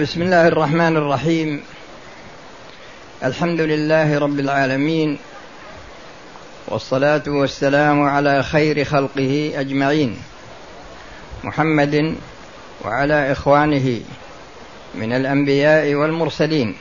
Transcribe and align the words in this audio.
بسم 0.00 0.22
الله 0.22 0.48
الرحمن 0.48 0.96
الرحيم. 0.96 1.60
الحمد 3.24 3.60
لله 3.60 4.18
رب 4.18 4.38
العالمين 4.40 5.18
والصلاة 6.68 7.22
والسلام 7.28 8.02
على 8.02 8.42
خير 8.42 8.84
خلقه 8.84 9.52
أجمعين. 9.56 10.16
محمد 11.44 12.16
وعلى 12.84 13.32
إخوانه 13.32 14.00
من 14.94 15.12
الأنبياء 15.12 15.94
والمرسلين 15.94 16.76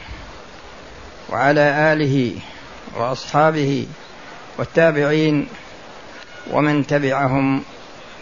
وعلى 1.29 1.93
آله 1.93 2.33
وأصحابه 2.95 3.88
والتابعين 4.57 5.47
ومن 6.51 6.88
تبعهم 6.88 7.63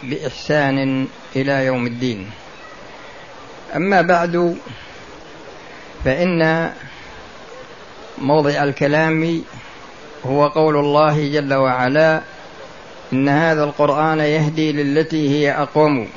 بإحسان 0.02 1.06
إلى 1.36 1.66
يوم 1.66 1.86
الدين. 1.86 2.30
أما 3.76 4.02
بعد 4.02 4.56
فإن 6.04 6.70
موضع 8.18 8.64
الكلام 8.64 9.42
هو 10.26 10.46
قول 10.46 10.76
الله 10.76 11.32
جل 11.32 11.54
وعلا 11.54 12.20
إن 13.12 13.28
هذا 13.28 13.64
القرآن 13.64 14.18
يهدي 14.20 14.72
للتي 14.72 15.30
هي 15.30 15.52
أقوم 15.52 16.08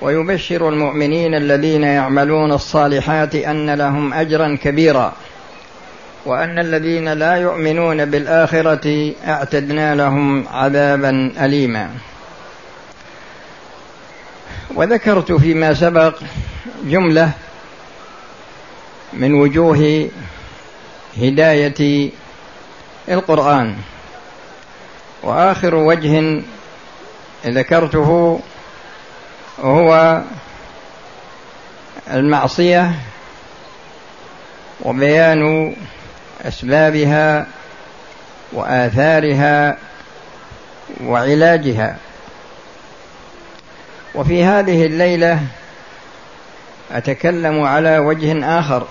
ويبشر 0.00 0.68
المؤمنين 0.68 1.34
الذين 1.34 1.82
يعملون 1.82 2.52
الصالحات 2.52 3.34
أن 3.34 3.70
لهم 3.70 4.12
أجرا 4.12 4.58
كبيرا 4.62 5.12
وأن 6.26 6.58
الذين 6.58 7.08
لا 7.08 7.34
يؤمنون 7.36 8.04
بالآخرة 8.04 9.12
أعتدنا 9.26 9.94
لهم 9.94 10.48
عذابا 10.48 11.32
أليما. 11.40 11.90
وذكرت 14.74 15.32
فيما 15.32 15.74
سبق 15.74 16.14
جملة 16.84 17.30
من 19.16 19.34
وجوه 19.34 20.08
هداية 21.16 22.10
القرآن. 23.08 23.76
وآخر 25.22 25.74
وجه 25.74 26.42
ذكرته 27.46 28.40
هو 29.60 30.20
المعصية 32.10 32.92
وبيان 34.82 35.74
أسبابها 36.42 37.46
وآثارها 38.52 39.78
وعلاجها. 41.04 41.96
وفي 44.14 44.44
هذه 44.44 44.86
الليلة 44.86 45.40
أتكلم 46.92 47.62
على 47.62 47.98
وجه 47.98 48.58
آخر. 48.58 48.86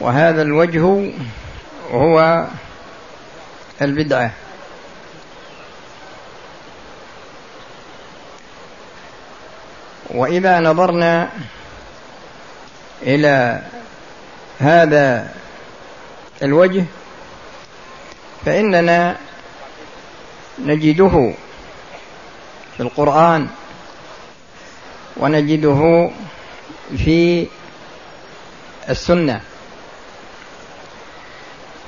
وهذا 0.00 0.42
الوجه 0.42 1.12
هو 1.92 2.46
البدعة. 3.82 4.30
وإذا 10.10 10.60
نظرنا 10.60 11.28
إلى 13.02 13.62
هذا 14.58 15.34
الوجه 16.42 16.84
فإننا 18.44 19.16
نجده 20.58 21.32
في 22.76 22.80
القرآن 22.80 23.48
ونجده 25.16 26.10
في 26.96 27.46
السنة. 28.88 29.40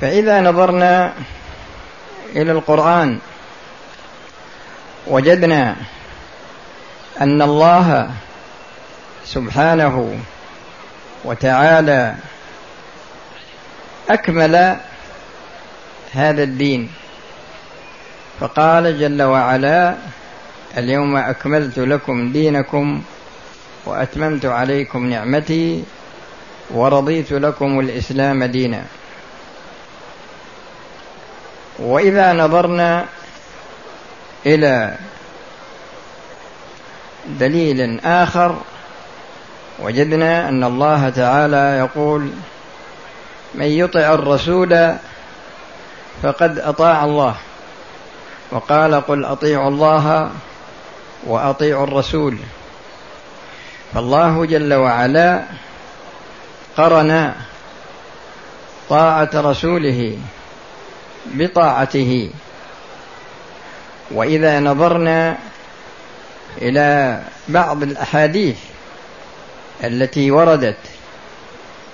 فإذا 0.01 0.41
نظرنا 0.41 1.13
إلى 2.37 2.53
القرآن 2.53 3.19
وجدنا 5.07 5.77
أن 7.21 7.43
الله 7.43 8.11
سبحانه 9.25 10.19
وتعالى 11.25 12.15
أكمل 14.11 14.77
هذا 16.13 16.43
الدين. 16.43 16.91
فقال 18.41 19.01
جل 19.01 19.23
وعلا 19.23 19.95
اليوم 20.79 21.17
أكملت 21.17 21.79
لكم 21.79 22.33
دينكم 22.33 23.03
وأتممت 23.87 24.47
عليكم 24.47 25.07
نعمتي 25.07 25.85
ورضيت 26.71 27.33
لكم 27.33 27.81
الإسلام 27.81 28.45
دينا. 28.45 28.85
وإذا 31.79 32.33
نظرنا 32.33 33.05
إلى 34.47 34.97
دليل 37.27 38.01
آخر 38.05 38.57
وجدنا 39.79 40.49
أن 40.49 40.65
الله 40.65 41.09
تعالى 41.09 41.79
يقول 41.79 42.31
من 43.55 43.67
يطع 43.67 44.15
الرسول 44.15 44.95
فقد 46.23 46.59
أطاع 46.59 47.05
الله 47.05 47.35
وقال 48.51 48.95
قل 48.95 49.25
أطيعوا 49.25 49.69
الله 49.69 50.31
وأطيعوا 51.27 51.85
الرسول 51.85 52.37
فالله 53.95 54.47
جل 54.47 54.75
وعلا 54.75 55.43
قرن 56.77 57.33
طاعة 58.89 59.31
رسوله 59.35 60.19
بطاعته. 61.35 62.31
وإذا 64.11 64.61
نظرنا 64.61 65.39
إلى 66.63 67.21
بعض 67.49 67.83
الأحاديث 67.83 68.57
التي 69.85 70.31
وردت 70.31 70.77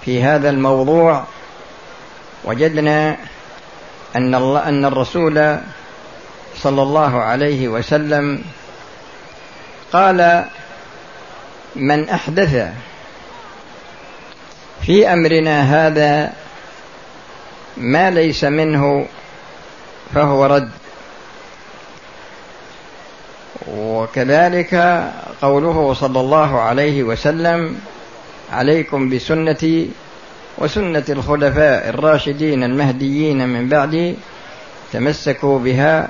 في 0.05 0.23
هذا 0.23 0.51
الموضوع 0.51 1.25
وجدنا 2.45 3.17
أن 4.17 4.35
الله 4.35 4.69
أن 4.69 4.85
الرسول 4.85 5.59
صلى 6.57 6.83
الله 6.83 7.23
عليه 7.23 7.69
وسلم 7.69 8.45
قال 9.93 10.45
من 11.77 12.09
أحدث 12.09 12.73
في 14.83 15.13
أمرنا 15.13 15.87
هذا 15.87 16.33
ما 17.77 18.11
ليس 18.11 18.45
منه 18.45 19.07
فهو 20.15 20.47
رد. 20.47 20.71
وكذلك 23.69 24.75
قوله 25.43 25.95
صلى 25.95 26.21
الله 26.21 26.61
عليه 26.61 27.03
وسلم 27.03 27.77
عليكم 28.53 29.11
بسنتي 29.11 29.91
وسنة 30.59 31.05
الخلفاء 31.09 31.89
الراشدين 31.89 32.65
المهديين 32.65 33.49
من 33.49 33.69
بعدي 33.69 34.15
تمسكوا 34.93 35.59
بها 35.59 36.09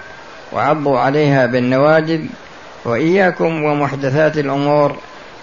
وعضوا 0.52 0.98
عليها 0.98 1.46
بالنواجذ 1.46 2.20
وإياكم 2.84 3.64
ومحدثات 3.64 4.38
الأمور 4.38 4.96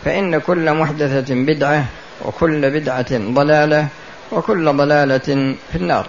فإن 0.05 0.39
كل 0.39 0.73
محدثة 0.73 1.35
بدعة 1.35 1.85
وكل 2.25 2.79
بدعة 2.79 3.17
ضلالة 3.17 3.87
وكل 4.31 4.73
ضلالة 4.77 5.55
في 5.71 5.75
النار. 5.75 6.07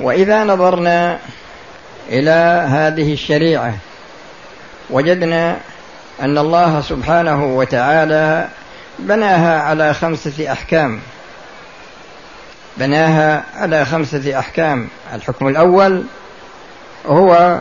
وإذا 0.00 0.44
نظرنا 0.44 1.18
إلى 2.08 2.66
هذه 2.68 3.12
الشريعة 3.12 3.74
وجدنا 4.90 5.56
أن 6.20 6.38
الله 6.38 6.80
سبحانه 6.80 7.44
وتعالى 7.56 8.48
بناها 8.98 9.60
على 9.60 9.94
خمسة 9.94 10.52
أحكام. 10.52 11.00
بناها 12.76 13.44
على 13.54 13.84
خمسة 13.84 14.38
أحكام. 14.38 14.88
الحكم 15.14 15.48
الأول 15.48 16.04
هو 17.06 17.60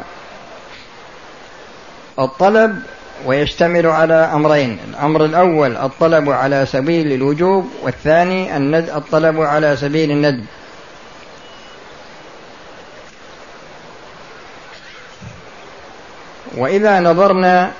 الطلب 2.20 2.80
ويشتمل 3.26 3.88
على 3.88 4.14
أمرين. 4.14 4.80
الأمر 4.90 5.26
الأول 5.26 5.78
الطلب 5.78 6.30
على 6.30 6.66
سبيل 6.66 7.12
الوجوب 7.12 7.70
والثاني 7.84 8.58
الطلب 8.98 9.42
على 9.42 9.76
سبيل 9.78 10.12
الندب. 10.12 10.46
وإذا 16.58 17.00
نظرنا 17.00 17.72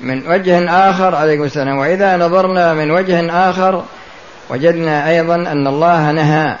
من 0.00 0.28
وجه 0.28 0.70
آخر 0.90 1.14
عليكم 1.14 1.42
السلام 1.42 1.78
وإذا 1.78 2.16
نظرنا 2.16 2.74
من 2.74 2.90
وجه 2.90 3.50
آخر 3.50 3.84
وجدنا 4.50 5.08
أيضا 5.08 5.34
أن 5.34 5.66
الله 5.66 6.12
نهى. 6.12 6.56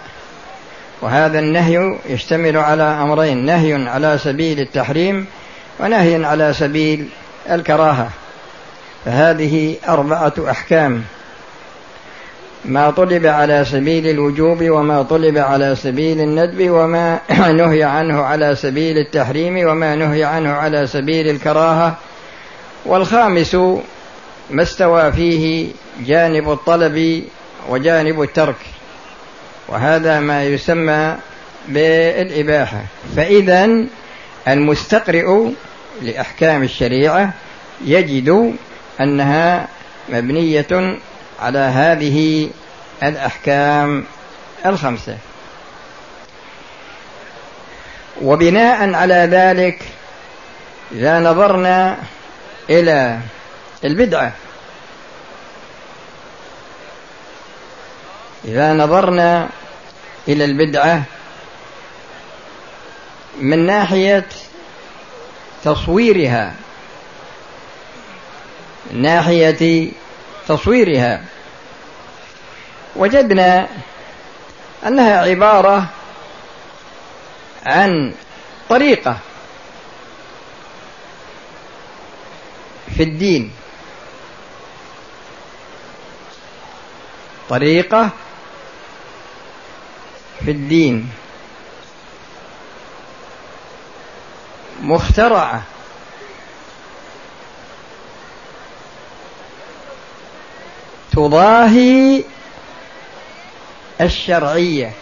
وهذا 1.02 1.38
النهي 1.38 1.98
يشتمل 2.08 2.56
على 2.56 2.82
أمرين 2.82 3.44
نهي 3.44 3.88
على 3.88 4.18
سبيل 4.18 4.60
التحريم 4.60 5.26
ونهي 5.80 6.24
على 6.24 6.52
سبيل 6.52 7.08
الكراهة. 7.50 8.08
فهذه 9.04 9.76
أربعة 9.88 10.32
أحكام. 10.50 11.04
ما 12.66 12.90
طلب 12.90 13.26
على 13.26 13.64
سبيل 13.64 14.06
الوجوب 14.06 14.58
وما 14.62 15.02
طلب 15.02 15.38
على 15.38 15.76
سبيل 15.76 16.20
الندب 16.20 16.70
وما 16.70 17.20
نهي 17.60 17.82
عنه 17.82 18.20
على 18.22 18.56
سبيل 18.56 18.98
التحريم 18.98 19.68
وما 19.68 19.94
نهي 19.94 20.24
عنه 20.24 20.50
على 20.50 20.86
سبيل 20.86 21.28
الكراهة. 21.28 21.96
والخامس 22.86 23.54
ما 24.50 24.62
استوى 24.62 25.12
فيه 25.12 25.68
جانب 26.06 26.52
الطلب 26.52 27.24
وجانب 27.68 28.22
الترك 28.22 28.56
وهذا 29.68 30.20
ما 30.20 30.44
يسمى 30.44 31.16
بالإباحة. 31.68 32.82
فإذا 33.16 33.86
المستقرئ 34.48 35.50
لأحكام 36.02 36.62
الشريعة 36.62 37.32
يجد 37.84 38.54
أنها 39.00 39.68
مبنية 40.08 40.96
على 41.40 41.58
هذه 41.58 42.50
الأحكام 43.02 44.04
الخمسة. 44.66 45.18
وبناء 48.22 48.94
على 48.94 49.14
ذلك 49.14 49.82
إذا 50.92 51.20
نظرنا 51.20 51.98
إلى 52.70 53.20
البدعة. 53.84 54.32
إذا 58.44 58.72
نظرنا 58.72 59.48
إلى 60.28 60.44
البدعة 60.44 61.02
من 63.40 63.66
ناحية 63.66 64.26
تصويرها 65.64 66.54
من 68.90 69.02
ناحية 69.02 69.90
تصويرها. 70.48 71.24
وجدنا 72.96 73.68
أنها 74.86 75.20
عبارة 75.20 75.88
عن 77.66 78.14
طريقة 78.68 79.18
في 82.96 83.02
الدين. 83.02 83.52
طريقة 87.48 88.10
في 90.44 90.50
الدين. 90.50 91.10
مخترعة. 94.82 95.62
تضاهي 101.16 102.24
الشرعية. 104.00 104.92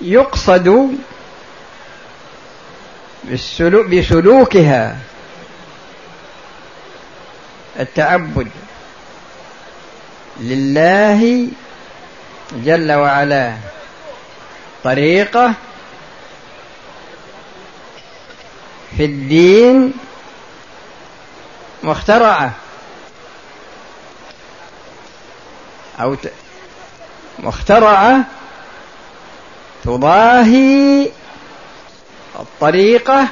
يقصد 0.00 0.98
بسلوكها 3.90 4.96
التعبد 7.80 8.48
لله 10.40 11.48
جل 12.52 12.92
وعلا. 12.92 13.56
طريقة 14.84 15.54
في 18.96 19.04
الدين 19.04 19.92
مخترعة. 21.82 22.52
أو 26.00 26.16
مخترعة 27.38 28.20
تضاهي 29.84 31.10
الطريقة 32.40 33.28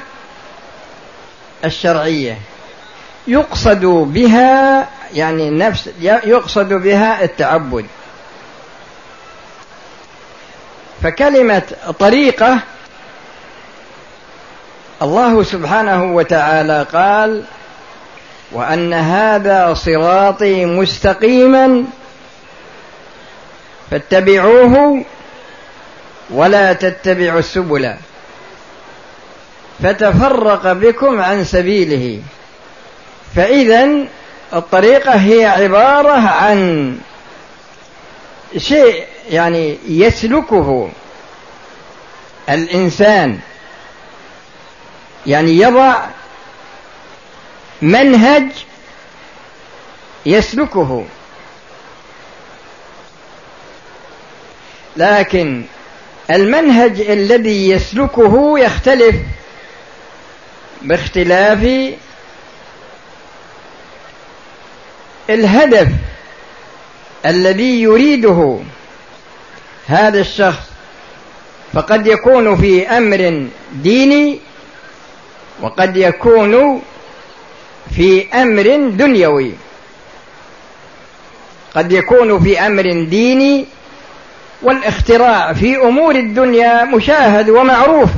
الشرعية. 1.65 2.37
يقصد 3.27 3.85
بها 3.85 4.89
يعني 5.13 5.49
نفس 5.49 5.89
يقصد 6.01 6.73
بها 6.73 7.23
التعبد. 7.23 7.85
فكلمة 11.03 11.63
طريقة 11.99 12.59
الله 15.01 15.43
سبحانه 15.43 16.03
وتعالى 16.03 16.85
قال 16.93 17.43
وأن 18.51 18.93
هذا 18.93 19.73
صراطي 19.73 20.65
مستقيما 20.65 21.83
فاتبعوه 23.91 25.03
ولا 26.29 26.73
تتبعوا 26.73 27.39
السبل. 27.39 27.95
فتفرق 29.83 30.73
بكم 30.73 31.21
عن 31.21 31.43
سبيله. 31.43 32.21
فإذا 33.35 33.87
الطريقة 34.53 35.11
هي 35.11 35.45
عبارة 35.45 36.19
عن 36.29 36.97
شيء 38.57 39.05
يعني 39.29 39.77
يسلكه 39.87 40.89
الإنسان. 42.49 43.39
يعني 45.27 45.59
يضع 45.59 45.95
منهج 47.81 48.47
يسلكه. 50.25 51.05
لكن 54.97 55.63
المنهج 56.31 57.01
الذي 57.01 57.69
يسلكه 57.69 58.59
يختلف 58.59 59.15
باختلاف 60.81 61.93
الهدف 65.29 65.87
الذي 67.25 67.81
يريده 67.81 68.59
هذا 69.87 70.19
الشخص. 70.19 70.69
فقد 71.73 72.07
يكون 72.07 72.57
في 72.57 72.87
أمر 72.87 73.47
ديني 73.73 74.39
وقد 75.61 75.97
يكون 75.97 76.81
في 77.95 78.33
أمر 78.33 78.89
دنيوي. 78.89 79.51
قد 81.75 81.91
يكون 81.91 82.43
في 82.43 82.59
أمر 82.59 83.03
ديني 83.03 83.65
والاختراع 84.61 85.53
في 85.53 85.77
أمور 85.77 86.15
الدنيا 86.15 86.83
مشاهد 86.83 87.49
ومعروف. 87.49 88.09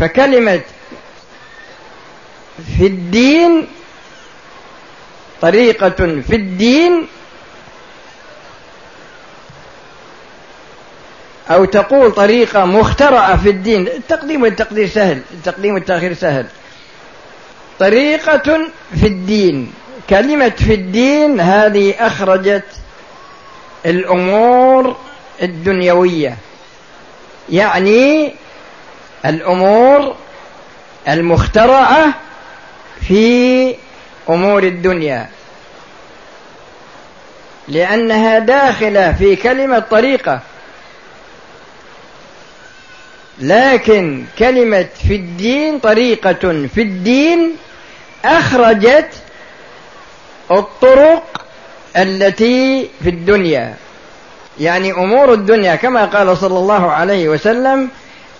فكلمة 0.00 0.60
في 2.78 2.86
الدين 2.86 3.68
طريقة 5.42 6.20
في 6.28 6.36
الدين 6.36 7.06
أو 11.50 11.64
تقول 11.64 12.12
طريقة 12.12 12.64
مخترعة 12.64 13.36
في 13.36 13.50
الدين. 13.50 13.88
التقديم 13.88 14.42
والتقدير 14.42 14.88
سهل. 14.88 15.22
التقديم 15.32 15.74
والتأخير 15.74 16.14
سهل. 16.14 16.46
طريقة 17.78 18.60
في 19.00 19.06
الدين. 19.06 19.72
كلمة 20.10 20.48
في 20.48 20.74
الدين 20.74 21.40
هذه 21.40 21.94
أخرجت 21.98 22.64
الأمور 23.86 24.96
الدنيوية. 25.42 26.36
يعني 27.50 28.34
الأمور 29.26 30.14
المخترعة 31.08 32.14
في 33.08 33.74
أمور 34.28 34.62
الدنيا. 34.62 35.28
لأنها 37.68 38.38
داخلة 38.38 39.12
في 39.12 39.36
كلمة 39.36 39.78
طريقة. 39.78 40.40
لكن 43.40 44.24
كلمة 44.38 44.86
في 45.08 45.16
الدين 45.16 45.78
طريقة 45.78 46.66
في 46.74 46.82
الدين 46.82 47.50
أخرجت 48.24 49.08
الطرق 50.50 51.44
التي 51.96 52.88
في 53.02 53.08
الدنيا. 53.10 53.74
يعني 54.60 54.92
أمور 54.92 55.32
الدنيا 55.32 55.76
كما 55.76 56.04
قال 56.04 56.36
صلى 56.36 56.58
الله 56.58 56.90
عليه 56.90 57.28
وسلم 57.28 57.88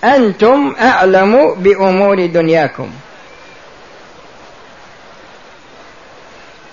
أنتم 0.03 0.75
أعلم 0.79 1.53
بأمور 1.53 2.25
دنياكم. 2.25 2.89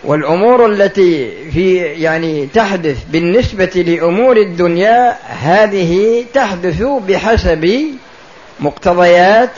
والأمور 0.05 0.67
التي 0.67 1.33
في 1.51 1.77
يعني 1.77 2.47
تحدث 2.55 2.97
بالنسبة 3.13 3.85
لأمور 3.87 4.37
الدنيا 4.37 5.17
هذه 5.43 6.25
تحدث 6.35 6.83
بحسب 6.83 7.85
مقتضيات 8.61 9.51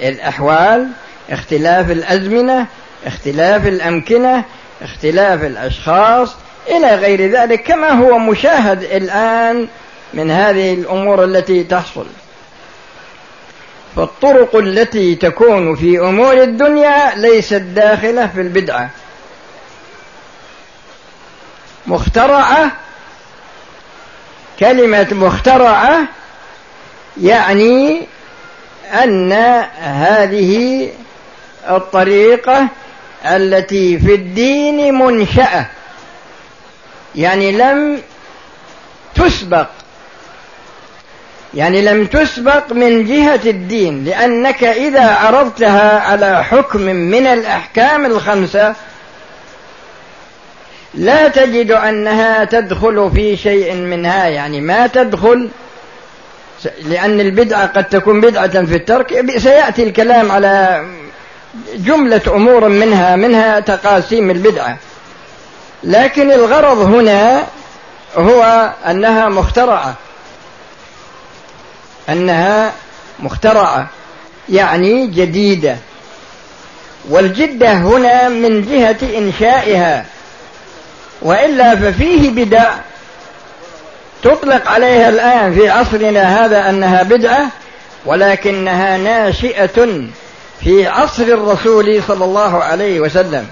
الأحوال 0.00 0.88
اختلاف 1.30 1.90
الأزمنة 1.90 2.66
اختلاف 3.06 3.66
الأمكنة 3.66 4.44
اختلاف 4.82 5.44
الأشخاص 5.44 6.34
إلى 6.68 6.94
غير 6.94 7.30
ذلك 7.30 7.62
كما 7.62 7.90
هو 7.90 8.18
مشاهد 8.18 8.82
الآن 8.82 9.68
من 10.14 10.30
هذه 10.30 10.74
الأمور 10.74 11.24
التي 11.24 11.64
تحصل. 11.64 12.06
فالطرق 13.96 14.56
التي 14.56 15.14
تكون 15.14 15.76
في 15.76 16.00
أمور 16.00 16.42
الدنيا 16.42 17.14
ليست 17.14 17.54
داخلة 17.54 18.26
في 18.26 18.40
البدعة. 18.40 18.90
مخترعة 21.86 22.72
كلمة 24.60 25.08
مخترعة 25.12 25.98
يعني 27.22 28.06
أن 29.04 29.32
هذه 29.82 30.88
الطريقة 31.70 32.68
التي 33.24 33.98
في 33.98 34.14
الدين 34.14 34.94
منشأة. 34.94 35.66
يعني 37.14 37.52
لم 37.52 38.00
تسبق. 39.14 39.66
يعني 41.54 41.82
لم 41.82 42.06
تسبق 42.06 42.72
من 42.72 43.04
جهة 43.04 43.40
الدين 43.46 44.04
لأنك 44.04 44.64
إذا 44.64 45.14
عرضتها 45.14 46.00
على 46.00 46.44
حكم 46.44 46.80
من 46.80 47.26
الأحكام 47.26 48.06
الخمسة 48.06 48.74
لا 50.94 51.28
تجد 51.28 51.70
أنها 51.72 52.44
تدخل 52.44 53.10
في 53.14 53.36
شيء 53.36 53.74
منها. 53.74 54.26
يعني 54.26 54.60
ما 54.60 54.86
تدخل 54.86 55.50
لأن 56.82 57.20
البدعة 57.20 57.66
قد 57.66 57.84
تكون 57.84 58.20
بدعة 58.20 58.64
في 58.64 58.74
الترك 58.74 59.38
سيأتي 59.38 59.82
الكلام 59.82 60.32
على 60.32 60.84
جملة 61.74 62.20
أمور 62.26 62.68
منها 62.68 63.16
منها 63.16 63.60
تقاسيم 63.60 64.30
البدعة. 64.30 64.76
لكن 65.82 66.32
الغرض 66.32 66.78
هنا 66.78 67.46
هو 68.16 68.72
أنها 68.86 69.28
مخترعة. 69.28 69.94
أنها 72.08 72.72
مخترعة 73.20 73.88
يعني 74.48 75.06
جديدة. 75.06 75.76
والجدة 77.08 77.72
هنا 77.72 78.28
من 78.28 78.62
جهة 78.62 79.18
إنشائها. 79.18 80.04
وإلا 81.22 81.76
ففيه 81.76 82.30
بدع 82.30 82.70
تطلق 84.22 84.68
عليها 84.68 85.08
الآن 85.08 85.54
في 85.54 85.68
عصرنا 85.68 86.44
هذا 86.44 86.70
أنها 86.70 87.02
بدعة 87.02 87.48
ولكنها 88.06 88.96
ناشئة 88.96 90.08
في 90.60 90.86
عصر 90.86 91.22
الرسول 91.22 92.02
صلى 92.08 92.24
الله 92.24 92.64
عليه 92.64 93.00
وسلم. 93.00 93.46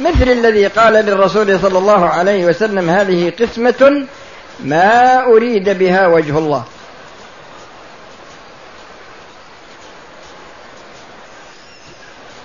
مثل 0.00 0.30
الذي 0.30 0.66
قال 0.66 0.92
للرسول 0.92 1.60
صلى 1.60 1.78
الله 1.78 2.08
عليه 2.08 2.44
وسلم 2.46 2.90
هذه 2.90 3.32
قسمة 3.40 4.06
ما 4.64 5.24
أريد 5.24 5.68
بها 5.68 6.06
وجه 6.06 6.38
الله. 6.38 6.64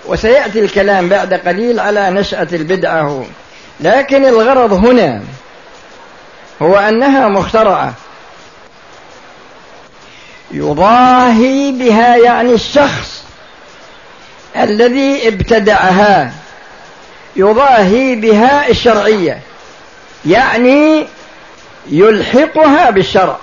وسيأتي 0.06 0.60
الكلام 0.60 1.08
بعد 1.08 1.34
قليل 1.34 1.80
على 1.80 2.10
نشأة 2.10 2.48
البدعة. 2.52 3.24
لكن 3.80 4.24
الغرض 4.24 4.72
هنا 4.72 5.22
هو 6.62 6.76
أنها 6.76 7.28
مخترعة. 7.28 7.94
يضاهي 10.50 11.72
بها 11.72 12.16
يعني 12.16 12.52
الشخص 12.54 13.24
الذي 14.56 15.28
ابتدعها. 15.28 16.32
يضاهي 17.36 18.14
بها 18.14 18.68
الشرعية. 18.68 19.40
يعني 20.26 21.06
يلحقها 21.90 22.90
بالشرع. 22.90 23.36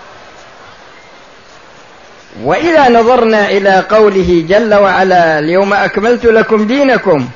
وإذا 2.44 2.90
نظرنا 2.90 3.50
إلى 3.50 3.86
قوله 3.90 4.46
جل 4.50 4.74
وعلا 4.74 5.40
اليوم 5.40 5.74
أكملت 5.74 6.26
لكم 6.26 6.68
دينكم. 6.68 7.30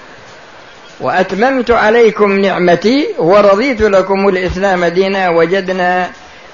وأتممت 1.00 1.72
عليكم 1.72 2.39
نعمتي 2.39 3.08
ورضيت 3.18 3.82
لكم 3.82 4.27
الإسلام 4.27 4.86
دينا 4.86 5.30
وجدنا 5.30 6.10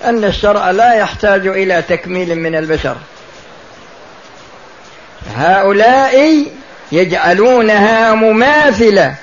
أن 0.05 0.23
الشرع 0.23 0.71
لا 0.71 0.93
يحتاج 0.93 1.47
إلى 1.47 1.81
تكميل 1.81 2.35
من 2.35 2.55
البشر. 2.55 2.95
هؤلاء 5.35 6.45
يجعلونها 6.91 8.13
مماثلة. 8.13 9.15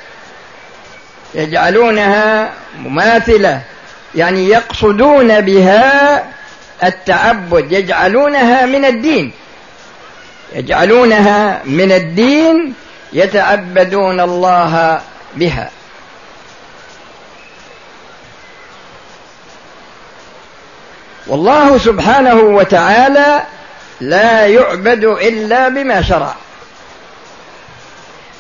يجعلونها 1.35 2.51
مماثلة. 2.79 3.61
يعني 4.15 4.49
يقصدون 4.49 5.41
بها 5.41 6.25
التعبد. 6.85 7.73
يجعلونها 7.73 8.67
من 8.67 8.85
الدين. 8.85 9.33
يجعلونها 10.55 11.61
من 11.65 11.93
الدين. 11.93 12.75
يتعبدون 13.13 14.21
الله 14.21 15.01
بها. 15.35 15.71
والله 21.27 21.79
سبحانه 21.79 22.35
وتعالى 22.35 23.43
لا 24.01 24.47
يعبد 24.47 25.05
إلا 25.05 25.69
بما 25.69 26.03
شرع. 26.03 26.35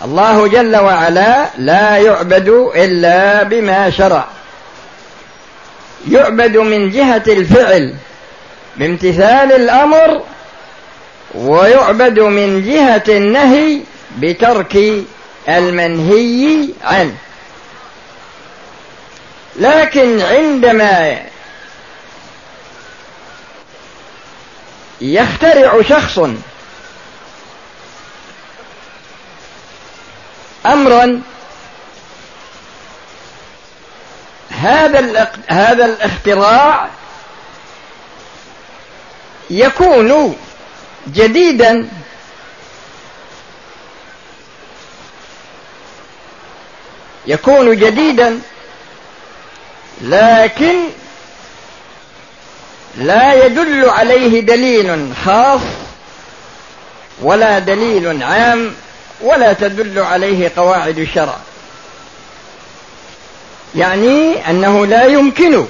الله 0.05 0.49
جل 0.49 0.77
وعلا 0.77 1.47
لا 1.59 1.97
يعبد 1.97 2.49
إلا 2.77 3.43
بما 3.43 3.91
شرع. 3.91 4.25
يعبد 6.09 6.57
من 6.57 6.91
جهة 6.91 7.23
الفعل 7.29 7.95
بامتثال 8.77 9.53
الأمر 9.53 10.23
ويعبد 11.35 12.21
من 12.21 12.65
جهة 12.65 13.05
النهي 13.09 13.81
بترك 14.19 15.05
المنهي 15.59 16.69
عنه 16.83 17.16
لكن 19.57 20.21
عندما 20.21 21.19
يخترع 25.00 25.83
شخص 25.83 26.19
امرا 30.66 31.23
هذا 34.50 35.33
هذا 35.49 35.85
الاختراع 35.85 36.88
يكون 39.50 40.37
جديدا 41.09 41.88
يكون 47.31 47.77
جديدا. 47.77 48.41
لكن 50.03 50.75
لا 52.97 53.47
يدل 53.47 53.89
عليه 53.89 54.41
دليل 54.41 55.13
خاص 55.25 55.61
ولا 57.23 57.59
دليل 57.59 58.23
عام 58.23 58.75
ولا 59.21 59.53
تدل 59.53 59.99
عليه 59.99 60.53
قواعد 60.57 60.99
الشرع 60.99 61.37
يعني 63.75 64.51
أنه 64.51 64.87
لا 64.87 65.05
يمكن 65.05 65.67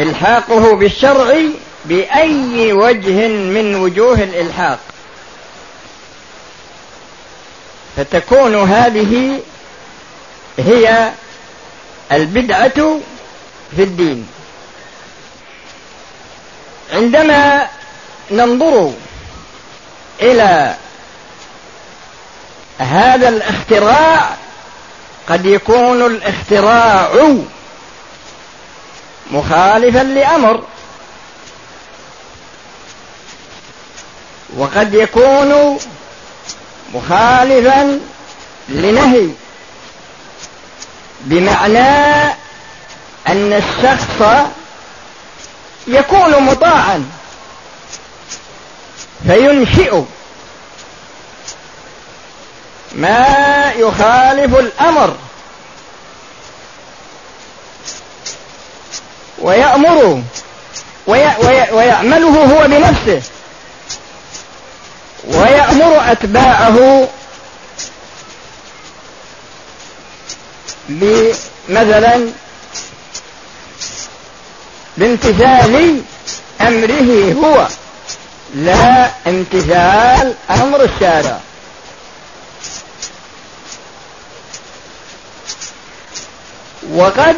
إلحاقه 0.00 0.74
بالشرع 0.74 1.34
بأي 1.84 2.72
وجه 2.72 3.28
من 3.28 3.74
وجوه 3.74 4.22
الإلحاق. 4.22 4.78
فتكون 7.96 8.54
هذه 8.54 9.40
هي 10.58 11.12
البدعة 12.12 13.00
في 13.76 13.82
الدين. 13.82 14.28
عندما 16.92 17.66
ننظر 18.30 18.92
إلى 20.22 20.74
هذا 22.78 23.28
الاختراع 23.28 24.36
قد 25.28 25.46
يكون 25.46 26.06
الاختراع 26.06 27.36
مخالفا 29.30 29.98
لأمر. 29.98 30.64
وقد 34.56 34.94
يكون 34.94 35.78
مخالفا 36.94 38.00
لنهي. 38.68 39.28
بمعنى 41.24 42.32
أن 43.28 43.52
الشخص 43.52 44.46
يكون 45.86 46.42
مطاعا 46.42 47.04
فينشئ 49.26 50.02
ما 52.92 53.72
يخالف 53.76 54.58
الأمر 54.58 55.16
ويأمر 59.38 60.22
ويعمله 61.72 62.44
هو 62.44 62.68
بنفسه 62.68 63.22
ويأمر 65.24 66.12
أتباعه 66.12 67.08
مثلا 71.68 72.28
بامتثال 74.96 76.02
أمره 76.60 77.32
هو 77.32 77.68
لا 78.54 79.10
امتثال 79.26 80.34
أمر 80.50 80.84
الشارع. 80.84 81.40
وقد 86.92 87.36